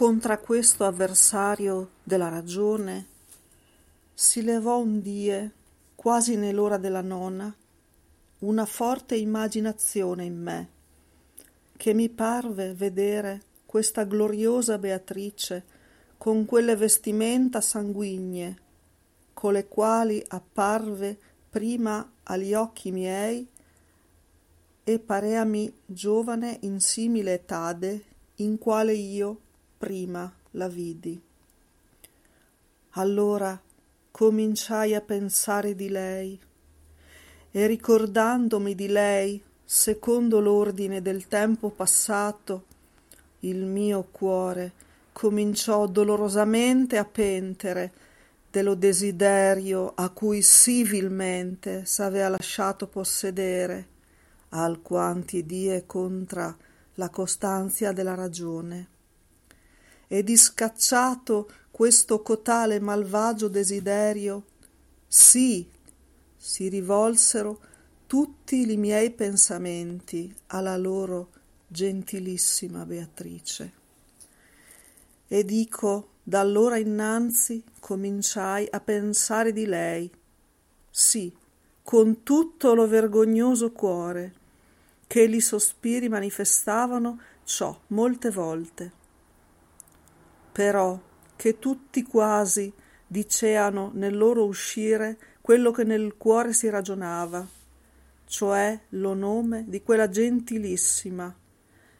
Contra 0.00 0.38
questo 0.38 0.86
avversario 0.86 1.90
della 2.02 2.30
ragione? 2.30 3.06
Si 4.14 4.42
levò 4.42 4.78
un 4.78 5.02
die, 5.02 5.50
quasi 5.94 6.36
nell'ora 6.36 6.78
della 6.78 7.02
nona, 7.02 7.54
una 8.38 8.64
forte 8.64 9.16
immaginazione 9.16 10.24
in 10.24 10.40
me, 10.40 10.68
che 11.76 11.92
mi 11.92 12.08
parve 12.08 12.72
vedere 12.72 13.42
questa 13.66 14.04
gloriosa 14.04 14.78
Beatrice 14.78 15.64
con 16.16 16.46
quelle 16.46 16.76
vestimenta 16.76 17.60
sanguigne, 17.60 18.58
con 19.34 19.52
le 19.52 19.68
quali 19.68 20.24
apparve 20.28 21.18
prima 21.50 22.10
agli 22.22 22.54
occhi 22.54 22.90
miei 22.90 23.46
e 24.82 24.98
pareami 24.98 25.70
giovane 25.84 26.56
in 26.62 26.80
simile 26.80 27.34
etade 27.34 28.04
in 28.36 28.56
quale 28.56 28.94
io 28.94 29.40
prima 29.80 30.30
la 30.50 30.68
vidi. 30.68 31.18
Allora 32.90 33.58
cominciai 34.10 34.94
a 34.94 35.00
pensare 35.00 35.74
di 35.74 35.88
lei 35.88 36.38
e 37.50 37.66
ricordandomi 37.66 38.74
di 38.74 38.88
lei 38.88 39.42
secondo 39.64 40.38
l'ordine 40.38 41.00
del 41.00 41.26
tempo 41.28 41.70
passato, 41.70 42.64
il 43.40 43.64
mio 43.64 44.06
cuore 44.10 44.72
cominciò 45.12 45.86
dolorosamente 45.86 46.98
a 46.98 47.06
pentere 47.06 47.92
dello 48.50 48.74
desiderio 48.74 49.92
a 49.94 50.10
cui 50.10 50.42
sì 50.42 50.84
vilmente 50.84 51.86
s'avea 51.86 52.28
lasciato 52.28 52.86
possedere, 52.86 53.86
alquanti 54.50 55.46
die 55.46 55.86
contra 55.86 56.54
la 56.96 57.08
costanzia 57.08 57.92
della 57.92 58.14
ragione 58.14 58.98
e 60.12 60.24
discacciato 60.24 61.48
questo 61.70 62.20
cotale 62.20 62.80
malvagio 62.80 63.46
desiderio, 63.46 64.44
sì, 65.06 65.70
si 66.36 66.68
rivolsero 66.68 67.60
tutti 68.08 68.66
li 68.66 68.76
miei 68.76 69.12
pensamenti 69.12 70.34
alla 70.48 70.76
loro 70.76 71.30
gentilissima 71.68 72.84
Beatrice. 72.84 73.72
E 75.28 75.44
dico, 75.44 76.08
da 76.24 76.40
allora 76.40 76.76
innanzi 76.76 77.62
cominciai 77.78 78.66
a 78.68 78.80
pensare 78.80 79.52
di 79.52 79.64
lei, 79.64 80.10
sì, 80.90 81.32
con 81.84 82.24
tutto 82.24 82.74
lo 82.74 82.88
vergognoso 82.88 83.70
cuore, 83.70 84.34
che 85.06 85.26
li 85.26 85.40
sospiri 85.40 86.08
manifestavano 86.08 87.20
ciò 87.44 87.80
molte 87.86 88.30
volte 88.30 88.98
però 90.52 90.98
che 91.36 91.58
tutti 91.58 92.02
quasi 92.02 92.72
diceano 93.06 93.90
nel 93.94 94.16
loro 94.16 94.44
uscire 94.44 95.18
quello 95.40 95.70
che 95.70 95.84
nel 95.84 96.16
cuore 96.16 96.52
si 96.52 96.68
ragionava, 96.68 97.46
cioè 98.26 98.78
lo 98.90 99.14
nome 99.14 99.64
di 99.66 99.82
quella 99.82 100.08
gentilissima, 100.08 101.34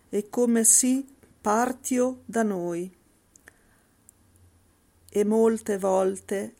e 0.09 0.29
come 0.29 0.65
si 0.65 1.05
partio 1.41 2.23
da 2.27 2.42
noi. 2.42 2.97
E 5.12 5.25
molte 5.25 5.79
volte 5.79 6.55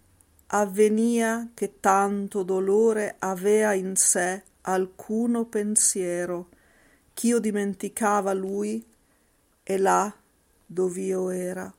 avvenia 0.49 1.51
che 1.55 1.79
tanto 1.79 2.43
dolore 2.43 3.17
avea 3.19 3.73
in 3.75 3.95
sé 3.95 4.43
alcuno 4.63 5.45
pensiero, 5.45 6.49
ch'io 7.15 7.39
dimenticava 7.39 8.33
lui, 8.33 8.85
e 9.63 9.79
là 9.79 10.13
dov'io 10.67 11.31
era 11.31 11.73